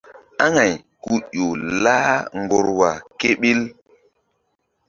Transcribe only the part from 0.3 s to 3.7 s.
Aŋay ku ƴo lah ŋgorwa kéɓil.